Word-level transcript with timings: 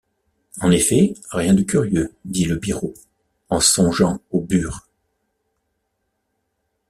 En 0.61 0.71
effet, 0.71 1.13
rien 1.29 1.53
de 1.53 1.61
curieux... 1.61 2.11
dit 2.25 2.45
le 2.45 2.55
biró, 2.55 2.91
en 3.49 3.59
songeant 3.59 4.19
au 4.31 4.41
burg. 4.41 4.79